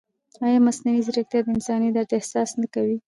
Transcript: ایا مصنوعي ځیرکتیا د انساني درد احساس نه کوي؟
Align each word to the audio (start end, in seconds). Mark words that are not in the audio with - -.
ایا 0.45 0.59
مصنوعي 0.67 1.01
ځیرکتیا 1.07 1.39
د 1.43 1.47
انساني 1.55 1.89
درد 1.95 2.11
احساس 2.17 2.49
نه 2.61 2.67
کوي؟ 2.73 2.97